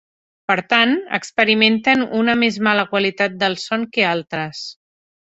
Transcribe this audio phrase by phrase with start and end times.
[0.51, 4.65] Per tant, experimenten una més mala qualitat del son que altres.